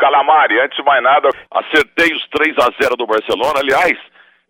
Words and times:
Calamari, 0.00 0.58
antes 0.58 0.76
de 0.76 0.82
mais 0.82 1.02
nada, 1.02 1.28
acertei 1.50 2.12
os 2.14 2.26
3 2.28 2.56
a 2.58 2.70
0 2.82 2.96
do 2.96 3.06
Barcelona. 3.06 3.60
Aliás, 3.60 3.96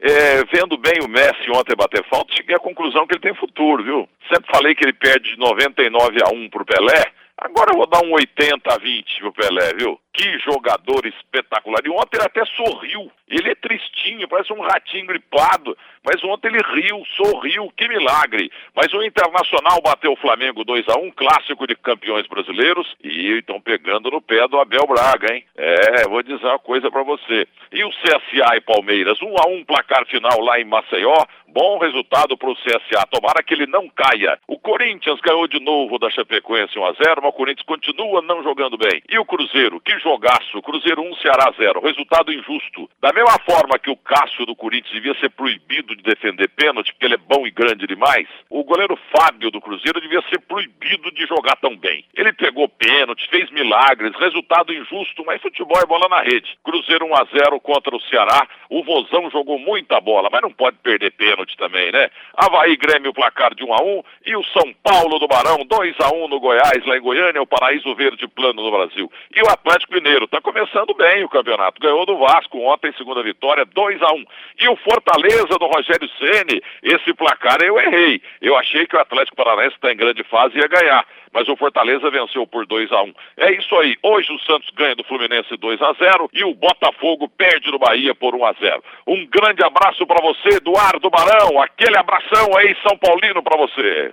é, 0.00 0.44
vendo 0.44 0.78
bem 0.78 1.00
o 1.02 1.08
Messi 1.08 1.50
ontem 1.50 1.76
bater 1.76 2.02
falta, 2.08 2.32
cheguei 2.32 2.54
à 2.54 2.60
conclusão 2.60 3.06
que 3.06 3.14
ele 3.14 3.20
tem 3.20 3.34
futuro, 3.34 3.82
viu? 3.82 4.08
Sempre 4.32 4.50
falei 4.50 4.74
que 4.74 4.84
ele 4.84 4.92
perde 4.92 5.34
de 5.34 5.38
99 5.38 6.18
a 6.24 6.28
1 6.32 6.48
pro 6.48 6.64
Pelé. 6.64 7.04
Agora 7.40 7.70
eu 7.72 7.78
vou 7.78 7.86
dar 7.86 8.04
um 8.04 8.12
80 8.12 8.70
a 8.70 8.76
20 8.76 9.18
pro 9.20 9.32
Pelé, 9.32 9.72
viu? 9.72 9.98
Que 10.12 10.38
jogador 10.40 11.06
espetacular. 11.06 11.80
E 11.84 11.88
ontem 11.88 12.18
ele 12.18 12.26
até 12.26 12.44
sorriu. 12.44 13.10
Ele 13.26 13.48
é 13.48 13.54
tristinho, 13.54 14.28
parece 14.28 14.52
um 14.52 14.60
ratinho 14.60 15.06
gripado. 15.06 15.76
Mas 16.04 16.22
ontem 16.24 16.48
ele 16.48 16.60
riu, 16.74 17.02
sorriu, 17.16 17.72
que 17.76 17.88
milagre. 17.88 18.50
Mas 18.74 18.92
o 18.92 19.02
Internacional 19.02 19.80
bateu 19.82 20.12
o 20.12 20.16
Flamengo 20.16 20.64
2 20.64 20.86
a 20.88 20.98
1 20.98 21.10
clássico 21.12 21.66
de 21.66 21.74
campeões 21.76 22.26
brasileiros. 22.26 22.94
E 23.02 23.38
estão 23.38 23.60
pegando 23.60 24.10
no 24.10 24.20
pé 24.20 24.46
do 24.46 24.58
Abel 24.58 24.86
Braga, 24.86 25.32
hein? 25.32 25.44
É, 25.56 26.08
vou 26.08 26.22
dizer 26.22 26.44
uma 26.44 26.58
coisa 26.58 26.90
para 26.90 27.02
você. 27.02 27.46
E 27.72 27.84
o 27.84 27.90
CSA 27.90 28.56
e 28.56 28.60
Palmeiras, 28.60 29.22
1 29.22 29.26
a 29.26 29.48
1 29.48 29.64
placar 29.64 30.04
final 30.06 30.40
lá 30.40 30.60
em 30.60 30.64
Maceió. 30.64 31.24
Bom 31.46 31.78
resultado 31.78 32.36
para 32.36 32.50
o 32.50 32.56
CSA. 32.56 33.06
Tomara 33.10 33.42
que 33.42 33.54
ele 33.54 33.66
não 33.66 33.88
caia. 33.88 34.38
O 34.46 34.58
Corinthians 34.58 35.20
ganhou 35.20 35.46
de 35.48 35.60
novo 35.60 35.98
da 35.98 36.10
Chapecoense 36.10 36.78
1 36.78 36.84
a 36.84 36.92
0 36.92 37.22
mas 37.22 37.29
o 37.30 37.32
Corinthians 37.32 37.64
continua 37.64 38.20
não 38.22 38.42
jogando 38.42 38.76
bem. 38.76 39.02
E 39.08 39.18
o 39.18 39.24
Cruzeiro, 39.24 39.80
que 39.80 39.98
jogaço. 40.00 40.60
Cruzeiro 40.62 41.00
1, 41.00 41.14
Ceará 41.16 41.52
0. 41.56 41.80
Resultado 41.80 42.32
injusto. 42.32 42.90
Da 43.00 43.12
mesma 43.12 43.38
forma 43.48 43.78
que 43.78 43.88
o 43.90 43.96
Cássio 43.96 44.44
do 44.44 44.56
Corinthians 44.56 44.92
devia 44.92 45.14
ser 45.20 45.30
proibido 45.30 45.94
de 45.94 46.02
defender 46.02 46.48
pênalti, 46.48 46.92
porque 46.92 47.06
ele 47.06 47.14
é 47.14 47.18
bom 47.18 47.46
e 47.46 47.50
grande 47.50 47.86
demais, 47.86 48.26
o 48.50 48.64
goleiro 48.64 48.98
Fábio 49.16 49.50
do 49.50 49.60
Cruzeiro 49.60 50.00
devia 50.00 50.22
ser 50.28 50.40
proibido 50.40 51.10
de 51.12 51.24
jogar 51.26 51.56
tão 51.56 51.76
bem. 51.76 52.04
Ele 52.14 52.32
pegou 52.32 52.68
pênalti, 52.68 53.28
fez 53.30 53.48
milagres, 53.50 54.12
resultado 54.18 54.72
injusto, 54.72 55.24
mas 55.24 55.40
futebol 55.40 55.80
é 55.80 55.86
bola 55.86 56.08
na 56.08 56.20
rede. 56.22 56.58
Cruzeiro 56.64 57.06
1 57.06 57.14
a 57.14 57.24
0 57.32 57.60
contra 57.60 57.94
o 57.94 58.00
Ceará. 58.02 58.46
O 58.68 58.82
Vozão 58.82 59.30
jogou 59.30 59.58
muita 59.58 60.00
bola, 60.00 60.28
mas 60.30 60.42
não 60.42 60.50
pode 60.50 60.78
perder 60.78 61.12
pênalti 61.12 61.56
também, 61.56 61.92
né? 61.92 62.10
Havaí 62.36 62.76
Grêmio 62.76 63.14
placar 63.14 63.54
de 63.54 63.62
1 63.62 63.72
a 63.72 63.82
1 63.82 64.02
e 64.26 64.36
o 64.36 64.44
São 64.44 64.72
Paulo 64.82 65.18
do 65.18 65.28
Barão 65.28 65.58
2 65.64 65.96
a 66.00 66.12
1 66.14 66.28
no 66.28 66.40
Goiás, 66.40 66.84
lá 66.86 66.96
em 66.96 67.00
Goiânia, 67.00 67.19
o 67.40 67.46
paraíso 67.46 67.94
verde 67.94 68.26
plano 68.28 68.62
no 68.62 68.70
Brasil. 68.70 69.10
E 69.34 69.42
o 69.42 69.50
Atlético 69.50 69.94
Mineiro 69.94 70.24
está 70.24 70.40
começando 70.40 70.94
bem 70.94 71.22
o 71.22 71.28
campeonato. 71.28 71.80
Ganhou 71.80 72.06
do 72.06 72.18
Vasco 72.18 72.58
ontem, 72.58 72.92
segunda 72.96 73.22
vitória, 73.22 73.64
2 73.64 74.02
a 74.02 74.12
1 74.12 74.24
E 74.60 74.68
o 74.68 74.76
Fortaleza 74.76 75.58
do 75.58 75.66
Rogério 75.66 76.08
Ceni, 76.18 76.62
esse 76.82 77.12
placar 77.14 77.60
eu 77.62 77.78
errei. 77.78 78.22
Eu 78.40 78.56
achei 78.56 78.86
que 78.86 78.96
o 78.96 79.00
Atlético 79.00 79.36
Paranaense 79.36 79.74
está 79.74 79.92
em 79.92 79.96
grande 79.96 80.24
fase 80.24 80.56
e 80.56 80.60
ia 80.60 80.68
ganhar. 80.68 81.06
Mas 81.32 81.48
o 81.48 81.56
Fortaleza 81.56 82.10
venceu 82.10 82.46
por 82.46 82.66
2 82.66 82.90
a 82.90 83.02
1 83.02 83.14
É 83.36 83.52
isso 83.52 83.74
aí. 83.76 83.96
Hoje 84.02 84.32
o 84.32 84.38
Santos 84.40 84.68
ganha 84.70 84.96
do 84.96 85.04
Fluminense 85.04 85.56
2 85.56 85.80
a 85.82 85.92
0 85.92 86.30
e 86.32 86.44
o 86.44 86.54
Botafogo 86.54 87.28
perde 87.28 87.70
no 87.70 87.78
Bahia 87.78 88.14
por 88.14 88.34
1 88.34 88.44
a 88.46 88.52
0 88.52 88.84
Um 89.06 89.26
grande 89.26 89.62
abraço 89.62 90.06
para 90.06 90.22
você, 90.22 90.56
Eduardo 90.56 91.10
Barão. 91.10 91.60
Aquele 91.60 91.96
abração 91.96 92.56
aí, 92.56 92.76
São 92.82 92.96
Paulino, 92.98 93.42
para 93.42 93.58
você. 93.58 94.12